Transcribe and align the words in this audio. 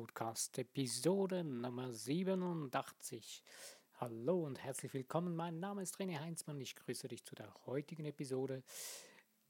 Podcast, 0.00 0.56
Episode 0.56 1.44
Nummer 1.44 1.92
87. 1.92 3.42
Hallo 3.98 4.46
und 4.46 4.58
herzlich 4.64 4.94
willkommen. 4.94 5.36
Mein 5.36 5.60
Name 5.60 5.82
ist 5.82 5.96
René 5.96 6.18
Heinzmann. 6.18 6.58
Ich 6.58 6.74
grüße 6.74 7.06
dich 7.06 7.22
zu 7.22 7.34
der 7.34 7.52
heutigen 7.66 8.06
Episode, 8.06 8.62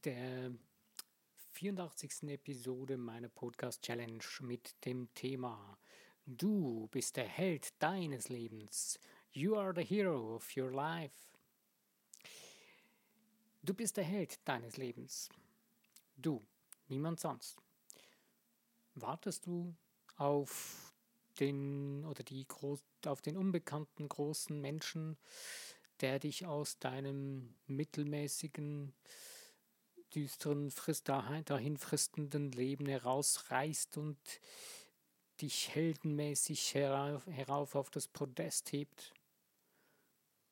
der 0.03 0.51
84. 1.51 2.25
Episode 2.31 2.97
meiner 2.97 3.29
Podcast 3.29 3.81
Challenge 3.83 4.25
mit 4.41 4.75
dem 4.85 5.15
Thema 5.15 5.79
Du 6.27 6.89
bist 6.91 7.17
der 7.17 7.29
Held 7.29 7.81
deines 7.81 8.29
Lebens. 8.29 8.99
You 9.31 9.55
are 9.55 9.73
the 9.73 9.85
hero 9.85 10.35
of 10.35 10.57
your 10.57 10.73
life. 10.73 11.15
Du 13.63 13.73
bist 13.73 13.97
der 13.97 14.05
Held 14.05 14.41
deines 14.49 14.79
Lebens. 14.79 15.29
Du, 16.17 16.45
niemand 16.89 17.21
sonst. 17.21 17.57
Wartest 18.97 19.47
du 19.47 19.77
auf 20.21 20.93
den 21.39 22.05
oder 22.05 22.23
die 22.23 22.47
auf 23.07 23.23
den 23.23 23.37
unbekannten 23.37 24.09
großen 24.09 24.61
Menschen, 24.61 25.17
der 26.01 26.19
dich 26.19 26.47
aus 26.47 26.79
deinem 26.79 27.55
mittelmäßigen, 27.67 28.93
düsteren, 30.15 30.71
frist, 30.71 31.09
dahin 31.09 31.77
fristenden 31.79 32.53
Leben 32.53 32.87
herausreißt 32.87 33.97
und 33.97 34.19
dich 35.41 35.75
heldenmäßig 35.75 36.75
herauf, 36.75 37.27
herauf 37.27 37.75
auf 37.75 37.91
das 37.91 38.07
Podest 38.09 38.73
hebt? 38.73 39.15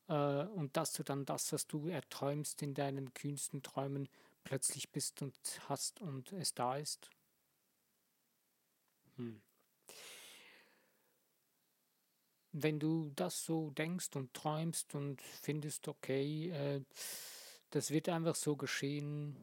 Äh, 0.09 0.45
und 0.47 0.77
dass 0.77 0.93
du 0.95 1.03
dann 1.03 1.25
das, 1.25 1.53
was 1.53 1.67
du 1.67 1.89
erträumst 1.89 2.63
in 2.63 2.75
deinen 2.75 3.13
kühnsten 3.15 3.63
Träumen, 3.63 4.09
plötzlich 4.45 4.91
bist 4.91 5.21
und 5.23 5.37
hast 5.69 6.01
und 6.01 6.33
es 6.33 6.55
da 6.55 6.77
ist? 6.77 7.11
Hm. 9.17 9.41
Wenn 12.63 12.79
du 12.79 13.13
das 13.15 13.45
so 13.45 13.71
denkst 13.71 14.15
und 14.15 14.35
träumst 14.35 14.95
und 14.95 15.21
findest, 15.23 15.89
okay, 15.89 16.51
äh, 16.51 16.83
das 17.71 17.91
wird 17.91 18.09
einfach 18.09 18.35
so 18.35 18.57
geschehen, 18.57 19.37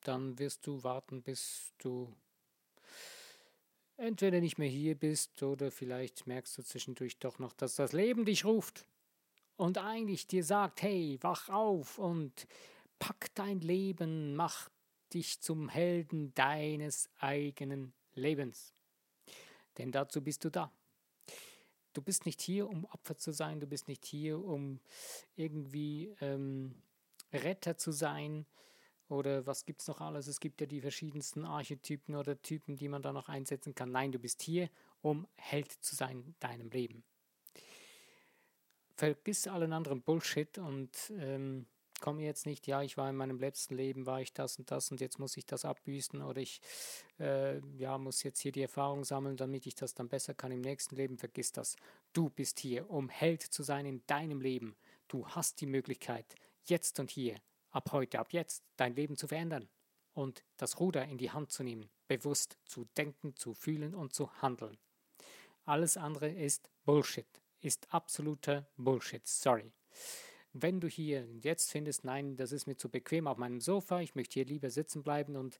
dann 0.00 0.38
wirst 0.38 0.66
du 0.66 0.82
warten, 0.82 1.22
bis 1.22 1.72
du 1.78 2.14
entweder 3.96 4.40
nicht 4.40 4.58
mehr 4.58 4.68
hier 4.68 4.94
bist 4.94 5.42
oder 5.42 5.70
vielleicht 5.70 6.26
merkst 6.26 6.58
du 6.58 6.62
zwischendurch 6.62 7.18
doch 7.18 7.38
noch, 7.38 7.52
dass 7.52 7.76
das 7.76 7.92
Leben 7.92 8.24
dich 8.24 8.44
ruft 8.44 8.86
und 9.56 9.78
eigentlich 9.78 10.26
dir 10.26 10.44
sagt, 10.44 10.82
hey, 10.82 11.18
wach 11.20 11.48
auf 11.48 11.98
und 11.98 12.46
pack 12.98 13.34
dein 13.34 13.60
Leben, 13.60 14.34
mach 14.34 14.70
dich 15.12 15.40
zum 15.40 15.68
Helden 15.68 16.34
deines 16.34 17.10
eigenen 17.18 17.92
Lebens. 18.14 18.72
Denn 19.78 19.92
dazu 19.92 20.22
bist 20.22 20.44
du 20.44 20.50
da. 20.50 20.72
Du 21.92 22.02
bist 22.02 22.26
nicht 22.26 22.40
hier, 22.40 22.68
um 22.68 22.84
Opfer 22.86 23.16
zu 23.16 23.32
sein, 23.32 23.60
du 23.60 23.66
bist 23.66 23.88
nicht 23.88 24.04
hier, 24.04 24.42
um 24.42 24.80
irgendwie 25.36 26.14
ähm, 26.20 26.74
Retter 27.32 27.76
zu 27.76 27.92
sein 27.92 28.46
oder 29.12 29.46
was 29.46 29.66
gibt 29.66 29.82
es 29.82 29.88
noch 29.88 30.00
alles? 30.00 30.26
Es 30.26 30.40
gibt 30.40 30.60
ja 30.62 30.66
die 30.66 30.80
verschiedensten 30.80 31.44
Archetypen 31.44 32.14
oder 32.16 32.40
Typen, 32.40 32.76
die 32.76 32.88
man 32.88 33.02
da 33.02 33.12
noch 33.12 33.28
einsetzen 33.28 33.74
kann. 33.74 33.92
Nein, 33.92 34.10
du 34.10 34.18
bist 34.18 34.40
hier, 34.40 34.70
um 35.02 35.28
Held 35.36 35.70
zu 35.70 35.94
sein 35.94 36.22
in 36.22 36.34
deinem 36.40 36.70
Leben. 36.70 37.04
Vergiss 38.96 39.46
allen 39.46 39.74
anderen 39.74 40.00
Bullshit 40.00 40.56
und 40.58 41.12
ähm, 41.18 41.66
komme 42.02 42.22
jetzt 42.22 42.44
nicht, 42.46 42.66
ja, 42.66 42.82
ich 42.82 42.98
war 42.98 43.08
in 43.08 43.16
meinem 43.16 43.38
letzten 43.38 43.76
Leben, 43.76 44.06
war 44.06 44.20
ich 44.20 44.34
das 44.34 44.58
und 44.58 44.70
das 44.70 44.90
und 44.90 45.00
jetzt 45.00 45.18
muss 45.20 45.36
ich 45.36 45.46
das 45.46 45.64
abbüßen 45.64 46.20
oder 46.20 46.40
ich 46.42 46.60
äh, 47.18 47.60
ja, 47.78 47.96
muss 47.96 48.24
jetzt 48.24 48.40
hier 48.40 48.50
die 48.50 48.60
Erfahrung 48.60 49.04
sammeln, 49.04 49.36
damit 49.36 49.66
ich 49.66 49.76
das 49.76 49.94
dann 49.94 50.08
besser 50.08 50.34
kann 50.34 50.50
im 50.50 50.60
nächsten 50.60 50.96
Leben. 50.96 51.16
Vergiss 51.16 51.52
das. 51.52 51.76
Du 52.12 52.28
bist 52.28 52.58
hier, 52.58 52.90
um 52.90 53.08
Held 53.08 53.42
zu 53.42 53.62
sein 53.62 53.86
in 53.86 54.02
deinem 54.08 54.40
Leben. 54.40 54.76
Du 55.06 55.26
hast 55.28 55.60
die 55.60 55.66
Möglichkeit, 55.66 56.26
jetzt 56.64 56.98
und 56.98 57.10
hier, 57.10 57.36
ab 57.70 57.92
heute, 57.92 58.18
ab 58.18 58.32
jetzt, 58.32 58.64
dein 58.76 58.96
Leben 58.96 59.16
zu 59.16 59.28
verändern 59.28 59.68
und 60.12 60.42
das 60.56 60.80
Ruder 60.80 61.04
in 61.04 61.18
die 61.18 61.30
Hand 61.30 61.52
zu 61.52 61.62
nehmen, 61.62 61.88
bewusst 62.08 62.58
zu 62.66 62.84
denken, 62.96 63.36
zu 63.36 63.54
fühlen 63.54 63.94
und 63.94 64.12
zu 64.12 64.28
handeln. 64.42 64.76
Alles 65.64 65.96
andere 65.96 66.28
ist 66.28 66.68
Bullshit, 66.84 67.28
ist 67.60 67.94
absoluter 67.94 68.66
Bullshit. 68.76 69.24
Sorry. 69.24 69.72
Wenn 70.54 70.80
du 70.80 70.88
hier 70.88 71.26
jetzt 71.40 71.70
findest, 71.70 72.04
nein, 72.04 72.36
das 72.36 72.52
ist 72.52 72.66
mir 72.66 72.76
zu 72.76 72.90
bequem 72.90 73.26
auf 73.26 73.38
meinem 73.38 73.60
Sofa, 73.60 74.00
ich 74.00 74.14
möchte 74.14 74.34
hier 74.34 74.44
lieber 74.44 74.68
sitzen 74.68 75.02
bleiben 75.02 75.36
und 75.36 75.58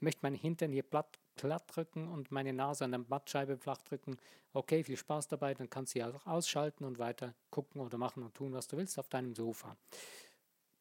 möchte 0.00 0.22
meinen 0.22 0.34
Hintern 0.34 0.72
hier 0.72 0.82
platt, 0.82 1.20
platt 1.36 1.64
drücken 1.68 2.08
und 2.08 2.32
meine 2.32 2.52
Nase 2.52 2.84
an 2.84 2.90
der 2.90 3.04
Mattscheibe 3.08 3.56
flach 3.56 3.80
drücken, 3.82 4.16
okay, 4.52 4.82
viel 4.82 4.96
Spaß 4.96 5.28
dabei, 5.28 5.54
dann 5.54 5.70
kannst 5.70 5.94
du 5.94 6.00
ja 6.00 6.10
auch 6.10 6.26
ausschalten 6.26 6.84
und 6.84 6.98
weiter 6.98 7.34
gucken 7.50 7.80
oder 7.80 7.98
machen 7.98 8.24
und 8.24 8.34
tun, 8.34 8.52
was 8.52 8.66
du 8.66 8.76
willst 8.76 8.98
auf 8.98 9.08
deinem 9.08 9.34
Sofa. 9.34 9.76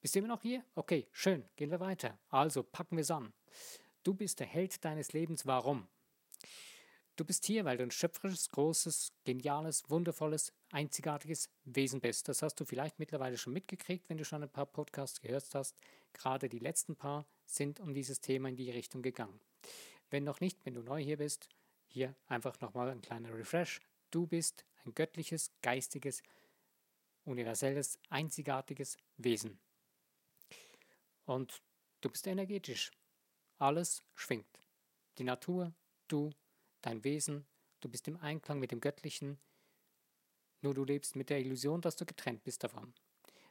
Bist 0.01 0.15
du 0.15 0.19
immer 0.19 0.29
noch 0.29 0.41
hier? 0.41 0.63
Okay, 0.73 1.07
schön, 1.11 1.45
gehen 1.55 1.69
wir 1.69 1.79
weiter. 1.79 2.17
Also 2.29 2.63
packen 2.63 2.97
wir 2.97 3.03
es 3.03 3.11
an. 3.11 3.31
Du 4.03 4.15
bist 4.15 4.39
der 4.39 4.47
Held 4.47 4.83
deines 4.83 5.13
Lebens. 5.13 5.45
Warum? 5.45 5.87
Du 7.17 7.25
bist 7.25 7.45
hier, 7.45 7.65
weil 7.65 7.77
du 7.77 7.83
ein 7.83 7.91
schöpferisches, 7.91 8.49
großes, 8.49 9.11
geniales, 9.25 9.89
wundervolles, 9.89 10.53
einzigartiges 10.71 11.49
Wesen 11.65 11.99
bist. 11.99 12.29
Das 12.29 12.41
hast 12.41 12.55
du 12.55 12.65
vielleicht 12.65 12.99
mittlerweile 12.99 13.37
schon 13.37 13.53
mitgekriegt, 13.53 14.09
wenn 14.09 14.17
du 14.17 14.25
schon 14.25 14.43
ein 14.43 14.49
paar 14.49 14.65
Podcasts 14.65 15.21
gehört 15.21 15.53
hast. 15.53 15.75
Gerade 16.13 16.47
die 16.47 16.59
letzten 16.59 16.95
paar 16.95 17.25
sind 17.45 17.79
um 17.79 17.93
dieses 17.93 18.21
Thema 18.21 18.49
in 18.49 18.55
die 18.55 18.71
Richtung 18.71 19.01
gegangen. 19.01 19.39
Wenn 20.09 20.23
noch 20.23 20.39
nicht, 20.39 20.65
wenn 20.65 20.73
du 20.73 20.81
neu 20.81 21.01
hier 21.03 21.17
bist, 21.17 21.49
hier 21.87 22.15
einfach 22.27 22.59
nochmal 22.61 22.89
ein 22.89 23.01
kleiner 23.01 23.33
Refresh. 23.33 23.81
Du 24.09 24.25
bist 24.25 24.65
ein 24.85 24.95
göttliches, 24.95 25.51
geistiges, 25.61 26.23
universelles, 27.25 27.99
einzigartiges 28.09 28.97
Wesen. 29.17 29.59
Und 31.25 31.61
du 31.99 32.09
bist 32.09 32.25
energetisch. 32.27 32.91
Alles 33.57 34.03
schwingt. 34.15 34.59
Die 35.17 35.23
Natur, 35.23 35.73
du, 36.07 36.31
dein 36.81 37.03
Wesen, 37.03 37.45
du 37.79 37.89
bist 37.89 38.07
im 38.07 38.17
Einklang 38.17 38.59
mit 38.59 38.71
dem 38.71 38.81
Göttlichen, 38.81 39.39
nur 40.61 40.73
du 40.73 40.83
lebst 40.83 41.15
mit 41.15 41.29
der 41.29 41.39
Illusion, 41.39 41.81
dass 41.81 41.95
du 41.95 42.05
getrennt 42.05 42.43
bist 42.43 42.63
davon. 42.63 42.93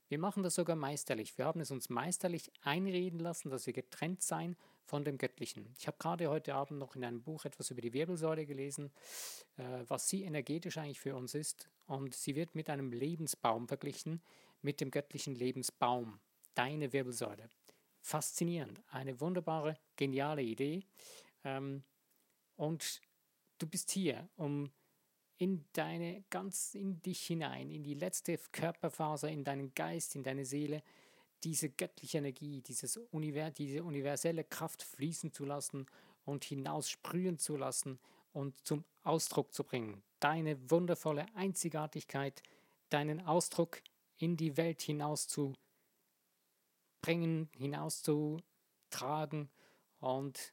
Wir 0.09 0.19
machen 0.19 0.43
das 0.43 0.57
sogar 0.57 0.75
meisterlich. 0.75 1.39
Wir 1.39 1.45
haben 1.45 1.61
es 1.61 1.71
uns 1.71 1.89
meisterlich 1.89 2.51
einreden 2.63 3.21
lassen, 3.21 3.49
dass 3.49 3.67
wir 3.67 3.73
getrennt 3.73 4.23
seien 4.23 4.57
von 4.85 5.05
dem 5.05 5.19
Göttlichen. 5.19 5.73
Ich 5.79 5.87
habe 5.87 5.99
gerade 5.99 6.29
heute 6.29 6.55
Abend 6.57 6.81
noch 6.81 6.97
in 6.97 7.05
einem 7.05 7.23
Buch 7.23 7.45
etwas 7.45 7.71
über 7.71 7.81
die 7.81 7.93
Wirbelsäule 7.93 8.45
gelesen, 8.45 8.91
äh, 9.57 9.85
was 9.87 10.09
sie 10.09 10.25
energetisch 10.25 10.79
eigentlich 10.79 10.99
für 10.99 11.15
uns 11.15 11.35
ist. 11.35 11.71
Und 11.87 12.13
sie 12.13 12.35
wird 12.35 12.57
mit 12.57 12.69
einem 12.71 12.93
Lebensbaum 12.93 13.69
verglichen, 13.69 14.21
mit 14.63 14.81
dem 14.81 14.91
göttlichen 14.91 15.37
Lebensbaum, 15.37 16.19
deine 16.55 16.93
Wirbelsäule. 16.93 17.49
Faszinierend, 18.01 18.83
eine 18.91 19.21
wunderbare, 19.21 19.79
geniale 19.95 20.43
Idee. 20.43 20.83
Ähm, 21.45 21.85
und 22.57 23.01
Du 23.61 23.67
bist 23.67 23.91
hier, 23.91 24.27
um 24.37 24.73
in 25.37 25.67
deine, 25.75 26.25
ganz 26.31 26.75
in 26.75 27.03
dich 27.03 27.21
hinein, 27.27 27.71
in 27.71 27.83
die 27.83 27.95
letzte 27.95 28.39
Körperfaser, 28.53 29.29
in 29.29 29.45
deinen 29.45 29.75
Geist, 29.75 30.17
in 30.17 30.23
deine 30.23 30.47
Seele, 30.47 30.83
diese 31.45 31.69
göttliche 31.69 32.19
Energie, 32.19 32.63
dieses 32.63 32.97
Univers, 32.97 33.53
diese 33.53 33.85
universelle 33.85 34.45
Kraft 34.45 34.83
fließen 34.83 35.33
zu 35.33 35.45
lassen 35.45 35.87
und 36.25 36.45
hinaus 36.45 36.89
sprühen 36.89 37.39
zu 37.39 37.57
lassen 37.59 37.99
und 38.33 38.59
zum 38.67 38.85
Ausdruck 39.03 39.53
zu 39.53 39.63
bringen. 39.63 40.03
Deine 40.21 40.71
wundervolle 40.71 41.27
Einzigartigkeit, 41.35 42.43
deinen 42.89 43.21
Ausdruck 43.21 43.83
in 44.17 44.39
die 44.39 44.57
Welt 44.57 44.81
hinaus 44.81 45.29
zu 45.29 45.55
bringen, 47.03 47.51
hinaus 47.59 48.03
zu 48.03 48.39
tragen 48.89 49.51
und 49.99 50.51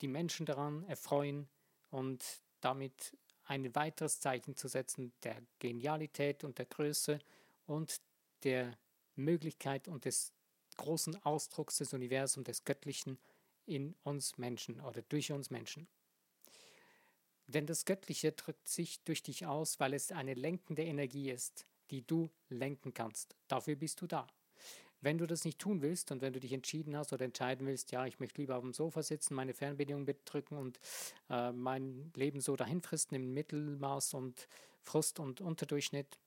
die 0.00 0.08
Menschen 0.08 0.46
daran 0.46 0.84
erfreuen, 0.84 1.48
und 1.92 2.42
damit 2.60 3.16
ein 3.44 3.74
weiteres 3.74 4.20
Zeichen 4.20 4.56
zu 4.56 4.68
setzen 4.68 5.12
der 5.22 5.40
Genialität 5.58 6.42
und 6.42 6.58
der 6.58 6.66
Größe 6.66 7.18
und 7.66 8.00
der 8.44 8.76
Möglichkeit 9.14 9.88
und 9.88 10.04
des 10.04 10.32
großen 10.76 11.22
Ausdrucks 11.24 11.78
des 11.78 11.92
Universums, 11.92 12.46
des 12.46 12.64
Göttlichen 12.64 13.18
in 13.66 13.94
uns 14.02 14.38
Menschen 14.38 14.80
oder 14.80 15.02
durch 15.02 15.32
uns 15.32 15.50
Menschen. 15.50 15.86
Denn 17.46 17.66
das 17.66 17.84
Göttliche 17.84 18.32
drückt 18.32 18.68
sich 18.68 19.02
durch 19.04 19.22
dich 19.22 19.46
aus, 19.46 19.78
weil 19.78 19.92
es 19.94 20.12
eine 20.12 20.34
lenkende 20.34 20.84
Energie 20.84 21.30
ist, 21.30 21.66
die 21.90 22.06
du 22.06 22.30
lenken 22.48 22.94
kannst. 22.94 23.36
Dafür 23.48 23.76
bist 23.76 24.00
du 24.00 24.06
da. 24.06 24.26
Wenn 25.02 25.18
du 25.18 25.26
das 25.26 25.44
nicht 25.44 25.58
tun 25.58 25.82
willst 25.82 26.10
und 26.12 26.22
wenn 26.22 26.32
du 26.32 26.40
dich 26.40 26.52
entschieden 26.52 26.96
hast 26.96 27.12
oder 27.12 27.24
entscheiden 27.24 27.66
willst, 27.66 27.92
ja, 27.92 28.06
ich 28.06 28.20
möchte 28.20 28.40
lieber 28.40 28.56
auf 28.56 28.62
dem 28.62 28.72
Sofa 28.72 29.02
sitzen, 29.02 29.34
meine 29.34 29.52
Fernbedienung 29.52 30.06
bedrücken 30.06 30.56
und 30.56 30.80
äh, 31.28 31.52
mein 31.52 32.10
Leben 32.14 32.40
so 32.40 32.56
dahin 32.56 32.80
fristen 32.80 33.16
im 33.16 33.34
Mittelmaß 33.34 34.14
und 34.14 34.48
Frust 34.80 35.20
und 35.20 35.40
Unterdurchschnitt 35.40 36.18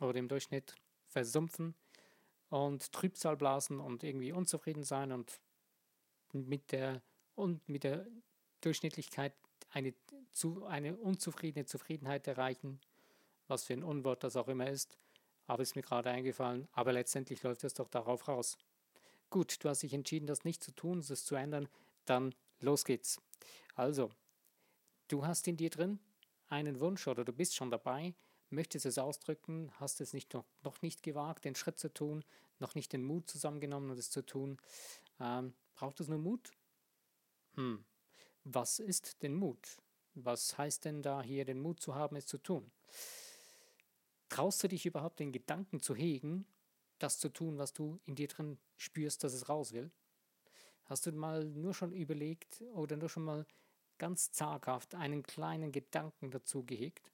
oder 0.00 0.18
im 0.18 0.28
Durchschnitt 0.28 0.74
versumpfen 1.06 1.74
und 2.48 2.92
Trübsal 2.92 3.36
blasen 3.36 3.80
und 3.80 4.02
irgendwie 4.02 4.32
unzufrieden 4.32 4.82
sein 4.82 5.12
und 5.12 5.40
mit 6.32 6.72
der 6.72 7.02
und 7.34 7.68
mit 7.68 7.84
der 7.84 8.06
Durchschnittlichkeit 8.60 9.32
eine, 9.70 9.94
zu, 10.32 10.64
eine 10.66 10.96
unzufriedene 10.96 11.64
Zufriedenheit 11.64 12.26
erreichen, 12.26 12.80
was 13.48 13.64
für 13.64 13.72
ein 13.72 13.82
Unwort 13.82 14.24
das 14.24 14.36
auch 14.36 14.48
immer 14.48 14.68
ist, 14.68 14.98
aber 15.50 15.64
ist 15.64 15.74
mir 15.74 15.82
gerade 15.82 16.08
eingefallen, 16.08 16.68
aber 16.70 16.92
letztendlich 16.92 17.42
läuft 17.42 17.64
es 17.64 17.74
doch 17.74 17.88
darauf 17.88 18.28
raus. 18.28 18.56
Gut, 19.30 19.64
du 19.64 19.68
hast 19.68 19.82
dich 19.82 19.92
entschieden, 19.92 20.28
das 20.28 20.44
nicht 20.44 20.62
zu 20.62 20.70
tun, 20.70 21.04
das 21.06 21.24
zu 21.24 21.34
ändern, 21.34 21.68
dann 22.04 22.36
los 22.60 22.84
geht's. 22.84 23.20
Also, 23.74 24.10
du 25.08 25.26
hast 25.26 25.48
in 25.48 25.56
dir 25.56 25.70
drin 25.70 25.98
einen 26.46 26.78
Wunsch 26.78 27.08
oder 27.08 27.24
du 27.24 27.32
bist 27.32 27.56
schon 27.56 27.72
dabei, 27.72 28.14
möchtest 28.48 28.86
es 28.86 28.96
ausdrücken, 28.96 29.72
hast 29.80 30.00
es 30.00 30.12
nicht 30.12 30.32
noch, 30.34 30.44
noch 30.62 30.82
nicht 30.82 31.02
gewagt, 31.02 31.44
den 31.44 31.56
Schritt 31.56 31.80
zu 31.80 31.92
tun, 31.92 32.24
noch 32.60 32.76
nicht 32.76 32.92
den 32.92 33.02
Mut 33.02 33.28
zusammengenommen, 33.28 33.90
es 33.98 34.12
zu 34.12 34.24
tun. 34.24 34.56
Ähm, 35.18 35.52
braucht 35.74 35.98
es 35.98 36.06
nur 36.06 36.18
Mut? 36.18 36.52
Hm. 37.56 37.84
Was 38.44 38.78
ist 38.78 39.20
denn 39.24 39.34
Mut? 39.34 39.78
Was 40.14 40.56
heißt 40.56 40.84
denn 40.84 41.02
da 41.02 41.22
hier 41.22 41.44
den 41.44 41.58
Mut 41.60 41.80
zu 41.80 41.96
haben, 41.96 42.14
es 42.14 42.26
zu 42.26 42.38
tun? 42.38 42.70
Traust 44.30 44.62
du 44.62 44.68
dich 44.68 44.86
überhaupt 44.86 45.20
den 45.20 45.32
Gedanken 45.32 45.80
zu 45.80 45.94
hegen, 45.94 46.46
das 46.98 47.18
zu 47.18 47.28
tun, 47.28 47.58
was 47.58 47.72
du 47.72 48.00
in 48.06 48.14
dir 48.14 48.28
drin 48.28 48.58
spürst, 48.76 49.22
dass 49.24 49.34
es 49.34 49.48
raus 49.48 49.72
will? 49.72 49.90
Hast 50.84 51.06
du 51.06 51.12
mal 51.12 51.44
nur 51.44 51.74
schon 51.74 51.92
überlegt 51.92 52.62
oder 52.72 52.96
nur 52.96 53.08
schon 53.08 53.24
mal 53.24 53.46
ganz 53.98 54.32
zaghaft 54.32 54.94
einen 54.94 55.22
kleinen 55.22 55.72
Gedanken 55.72 56.30
dazu 56.30 56.64
gehegt? 56.64 57.10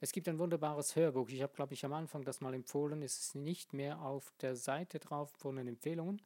Es 0.00 0.12
gibt 0.12 0.28
ein 0.28 0.38
wunderbares 0.38 0.96
Hörbuch. 0.96 1.28
Ich 1.28 1.42
habe, 1.42 1.52
glaube 1.52 1.74
ich, 1.74 1.84
am 1.84 1.92
Anfang 1.92 2.24
das 2.24 2.40
mal 2.40 2.54
empfohlen. 2.54 3.02
Es 3.02 3.18
ist 3.18 3.34
nicht 3.34 3.74
mehr 3.74 4.00
auf 4.00 4.32
der 4.40 4.56
Seite 4.56 4.98
drauf 4.98 5.30
von 5.32 5.56
den 5.56 5.68
Empfehlungen. 5.68 6.22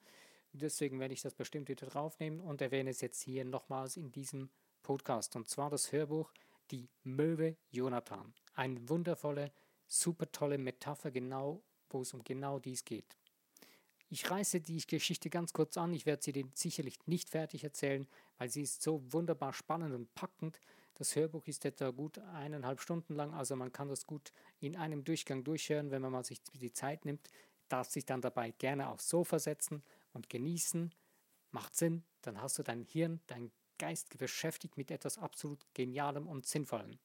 Deswegen 0.53 1.01
werde 1.01 1.15
ich 1.15 1.23
das 1.23 1.35
bestimmt 1.35 1.69
wieder 1.69 1.87
draufnehmen 1.87 2.41
und 2.41 2.61
erwähne 2.61 2.91
es 2.91 3.01
jetzt 3.01 3.21
hier 3.23 3.45
nochmals 3.45 3.97
in 3.97 4.13
diesem 4.13 4.51
Podcast. 4.85 5.35
Und 5.35 5.49
zwar 5.49 5.71
das 5.71 5.91
Hörbuch 5.91 6.31
Die 6.75 6.91
Möwe 7.05 7.57
Jonathan. 7.71 8.35
Eine 8.55 8.89
wundervolle, 8.89 9.53
super 9.87 10.33
tolle 10.33 10.59
Metapher, 10.59 11.13
genau, 11.13 11.63
wo 11.89 12.01
es 12.01 12.13
um 12.13 12.25
genau 12.25 12.59
dies 12.59 12.85
geht. 12.85 13.17
Ich 14.09 14.29
reiße 14.29 14.61
die 14.61 14.85
Geschichte 14.85 15.31
ganz 15.31 15.53
kurz 15.53 15.77
an. 15.77 15.95
Ich 15.95 16.05
werde 16.05 16.25
sie 16.25 16.33
dir 16.33 16.49
sicherlich 16.53 16.99
nicht 17.07 17.31
fertig 17.31 17.63
erzählen, 17.63 18.09
weil 18.39 18.49
sie 18.49 18.63
ist 18.63 18.83
so 18.83 19.01
wunderbar 19.13 19.53
spannend 19.53 19.95
und 19.95 20.13
packend. 20.17 20.59
Das 20.95 21.15
Hörbuch 21.15 21.47
ist 21.47 21.65
etwa 21.65 21.91
gut 21.91 22.19
eineinhalb 22.19 22.81
Stunden 22.81 23.15
lang, 23.15 23.33
also 23.35 23.55
man 23.55 23.71
kann 23.71 23.89
das 23.89 24.05
gut 24.05 24.33
in 24.59 24.75
einem 24.75 25.05
Durchgang 25.05 25.45
durchhören, 25.45 25.93
wenn 25.93 26.03
man 26.03 26.11
mal 26.11 26.25
sich 26.25 26.43
die 26.43 26.73
Zeit 26.73 27.05
nimmt. 27.05 27.29
Darf 27.69 27.89
sich 27.89 28.05
dann 28.05 28.21
dabei 28.21 28.51
gerne 28.51 28.89
aufs 28.89 29.09
Sofa 29.09 29.39
setzen 29.39 29.85
und 30.13 30.29
genießen. 30.29 30.93
Macht 31.53 31.77
Sinn, 31.77 32.03
dann 32.23 32.43
hast 32.43 32.59
du 32.59 32.65
dein 32.65 32.83
Hirn, 32.83 33.21
dein 33.29 33.53
Geist 33.85 34.17
beschäftigt 34.17 34.79
mit 34.79 34.91
etwas 34.91 35.19
absolut 35.19 35.67
Genialem 35.75 36.27
und 36.27 36.47
Sinnvollem. 36.47 36.99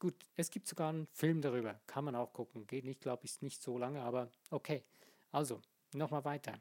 Gut, 0.00 0.26
es 0.34 0.50
gibt 0.50 0.66
sogar 0.66 0.88
einen 0.88 1.06
Film 1.12 1.40
darüber, 1.40 1.80
kann 1.86 2.04
man 2.04 2.16
auch 2.16 2.32
gucken. 2.32 2.66
Geht 2.66 2.84
nicht, 2.84 3.00
glaube 3.00 3.26
ich, 3.26 3.40
nicht 3.42 3.62
so 3.62 3.78
lange, 3.78 4.02
aber 4.02 4.28
okay. 4.50 4.82
Also, 5.30 5.62
nochmal 5.94 6.24
weiter. 6.24 6.60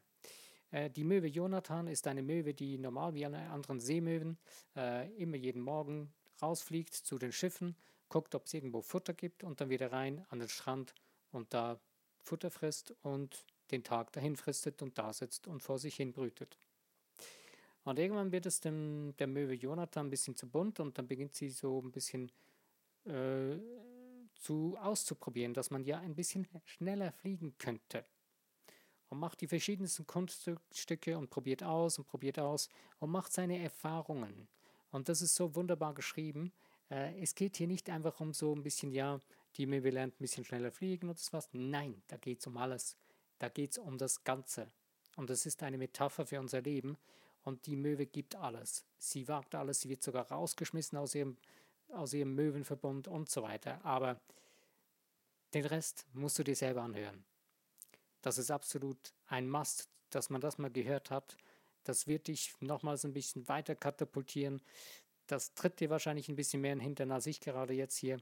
Äh, 0.70 0.92
die 0.92 1.04
Möwe 1.04 1.26
Jonathan 1.26 1.88
ist 1.88 2.06
eine 2.06 2.22
Möwe, 2.22 2.54
die 2.54 2.78
normal 2.78 3.16
wie 3.16 3.26
alle 3.26 3.40
anderen 3.50 3.80
Seemöwen 3.80 4.38
äh, 4.76 5.12
immer 5.16 5.38
jeden 5.38 5.64
Morgen 5.64 6.14
rausfliegt 6.40 6.94
zu 6.94 7.18
den 7.18 7.32
Schiffen, 7.32 7.76
guckt, 8.10 8.36
ob 8.36 8.46
es 8.46 8.54
irgendwo 8.54 8.84
Futter 8.84 9.16
gibt 9.16 9.44
und 9.44 9.60
dann 9.60 9.72
wieder 9.72 9.92
rein 9.92 10.28
an 10.30 10.38
den 10.38 10.50
Strand 10.50 10.94
und 11.32 11.56
da 11.56 11.80
Futter 12.22 12.52
frisst 12.52 12.94
und 13.02 13.48
den 13.72 13.84
Tag 13.84 14.12
dahin 14.12 14.36
fristet 14.36 14.84
und 14.84 15.00
da 15.00 15.12
sitzt 15.12 15.48
und 15.48 15.64
vor 15.64 15.80
sich 15.80 15.96
hin 15.96 16.14
brütet. 16.14 16.60
Und 17.88 18.00
irgendwann 18.00 18.34
wird 18.34 18.46
es 18.46 18.60
dem, 18.60 19.16
der 19.18 19.28
Möwe 19.28 19.54
Jonathan 19.54 20.08
ein 20.08 20.10
bisschen 20.10 20.36
zu 20.36 20.46
bunt 20.46 20.82
und 20.82 20.98
dann 20.98 21.08
beginnt 21.08 21.36
sie 21.36 21.50
so 21.50 21.82
ein 21.82 21.90
bisschen 21.90 22.30
äh, 23.06 23.56
zu 24.36 24.76
auszuprobieren, 24.78 25.54
dass 25.54 25.72
man 25.72 25.86
ja 25.86 25.98
ein 26.00 26.14
bisschen 26.14 26.46
schneller 26.66 27.14
fliegen 27.14 27.58
könnte. 27.58 28.04
Und 29.08 29.20
macht 29.20 29.40
die 29.40 29.48
verschiedensten 29.48 30.06
Kunststücke 30.06 31.18
und 31.18 31.30
probiert 31.30 31.64
aus 31.64 31.98
und 31.98 32.06
probiert 32.10 32.40
aus 32.40 32.68
und 33.00 33.10
macht 33.10 33.32
seine 33.32 33.58
Erfahrungen. 33.64 34.50
Und 34.92 35.08
das 35.08 35.22
ist 35.22 35.36
so 35.36 35.56
wunderbar 35.56 35.94
geschrieben. 35.94 36.52
Äh, 36.90 37.18
es 37.22 37.36
geht 37.36 37.56
hier 37.56 37.68
nicht 37.68 37.90
einfach 37.90 38.20
um 38.20 38.34
so 38.34 38.54
ein 38.54 38.64
bisschen, 38.64 38.92
ja, 38.92 39.22
die 39.56 39.66
Möwe 39.66 39.92
lernt 39.92 40.16
ein 40.16 40.24
bisschen 40.24 40.44
schneller 40.44 40.74
fliegen 40.74 41.08
und 41.08 41.18
das 41.18 41.32
was. 41.32 41.48
Nein, 41.54 42.02
da 42.08 42.18
geht 42.18 42.42
es 42.42 42.48
um 42.48 42.58
alles. 42.58 42.98
Da 43.40 43.48
geht 43.48 43.72
es 43.72 43.78
um 43.78 43.98
das 43.98 44.26
Ganze. 44.26 44.70
Und 45.16 45.30
das 45.30 45.46
ist 45.46 45.64
eine 45.64 45.78
Metapher 45.78 46.26
für 46.26 46.42
unser 46.42 46.62
Leben. 46.62 46.98
Und 47.48 47.66
die 47.66 47.78
Möwe 47.78 48.06
gibt 48.06 48.36
alles. 48.36 48.84
Sie 48.98 49.30
wagt 49.30 49.56
alles, 49.56 49.80
sie 49.80 49.88
wird 49.88 50.04
sogar 50.04 50.30
rausgeschmissen 50.30 50.98
aus 50.98 51.16
ihrem, 51.16 51.38
aus 51.94 52.12
ihrem 52.12 52.36
Möwenverbund 52.36 53.08
und 53.08 53.30
so 53.30 53.42
weiter. 53.42 53.80
Aber 53.86 54.20
den 55.54 55.64
Rest 55.64 56.06
musst 56.12 56.38
du 56.38 56.44
dir 56.44 56.58
selber 56.58 56.82
anhören. 56.82 57.24
Das 58.22 58.38
ist 58.38 58.52
absolut 58.52 59.14
ein 59.28 59.50
Must, 59.50 59.88
dass 60.10 60.30
man 60.30 60.42
das 60.42 60.58
mal 60.58 60.70
gehört 60.70 61.10
hat. 61.10 61.38
Das 61.86 62.06
wird 62.06 62.28
dich 62.28 62.54
nochmals 62.60 63.06
ein 63.06 63.14
bisschen 63.14 63.48
weiter 63.48 63.76
katapultieren. 63.76 64.62
Das 65.28 65.54
tritt 65.54 65.80
dir 65.80 65.90
wahrscheinlich 65.90 66.28
ein 66.28 66.36
bisschen 66.36 66.60
mehr 66.60 66.74
in 66.74 66.80
den 66.80 66.84
Hintern 66.84 67.14
als 67.14 67.28
ich 67.28 67.40
gerade 67.40 67.74
jetzt 67.74 67.96
hier. 67.96 68.20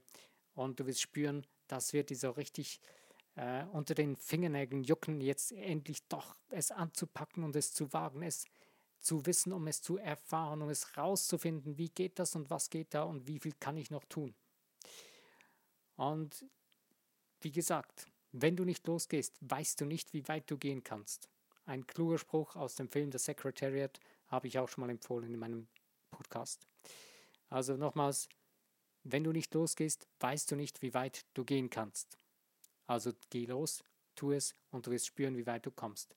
Und 0.54 0.80
du 0.80 0.86
wirst 0.86 1.02
spüren, 1.02 1.48
das 1.68 1.94
wird 1.94 2.12
dir 2.12 2.18
so 2.18 2.30
richtig 2.30 2.80
äh, 3.34 3.64
unter 3.74 3.96
den 3.96 4.18
Fingernägeln 4.18 4.84
jucken, 4.84 5.20
jetzt 5.20 5.52
endlich 5.52 6.08
doch 6.10 6.36
es 6.52 6.70
anzupacken 6.70 7.44
und 7.44 7.56
es 7.56 7.74
zu 7.74 7.92
wagen, 7.92 8.22
es 8.22 8.46
zu 9.06 9.26
wissen, 9.28 9.54
um 9.54 9.68
es 9.68 9.82
zu 9.82 9.98
erfahren, 9.98 10.64
um 10.64 10.70
es 10.70 10.98
rauszufinden, 10.98 11.78
wie 11.78 11.90
geht 11.90 12.18
das 12.18 12.36
und 12.36 12.50
was 12.50 12.72
geht 12.72 12.94
da 12.96 13.04
und 13.04 13.28
wie 13.28 13.40
viel 13.40 13.54
kann 13.60 13.78
ich 13.78 13.92
noch 13.92 14.04
tun. 14.06 14.34
Und 15.96 16.46
wie 17.42 17.52
gesagt, 17.52 18.08
wenn 18.32 18.56
du 18.56 18.66
nicht 18.66 18.86
losgehst, 18.88 19.38
weißt 19.42 19.80
du 19.80 19.86
nicht, 19.86 20.12
wie 20.14 20.28
weit 20.28 20.50
du 20.50 20.58
gehen 20.58 20.84
kannst. 20.84 21.30
Ein 21.66 21.86
kluger 21.86 22.18
Spruch 22.18 22.56
aus 22.56 22.76
dem 22.76 22.90
Film 22.90 23.12
The 23.12 23.20
Secretariat 23.20 24.00
habe 24.28 24.48
ich 24.48 24.58
auch 24.58 24.68
schon 24.68 24.82
mal 24.82 24.90
empfohlen 24.90 25.32
in 25.32 25.40
meinem 25.40 25.68
Podcast. 26.10 26.68
Also 27.50 27.78
nochmals, 27.78 28.28
wenn 29.04 29.24
du 29.24 29.32
nicht 29.32 29.54
losgehst, 29.54 30.08
weißt 30.20 30.50
du 30.50 30.56
nicht, 30.56 30.82
wie 30.82 30.96
weit 30.96 31.26
du 31.36 31.46
gehen 31.46 31.70
kannst. 31.70 32.18
Also 32.88 33.14
geh 33.30 33.46
los, 33.46 33.84
tu 34.16 34.32
es 34.32 34.56
und 34.72 34.88
du 34.88 34.92
wirst 34.92 35.06
spüren, 35.06 35.38
wie 35.38 35.46
weit 35.46 35.66
du 35.66 35.72
kommst. 35.72 36.16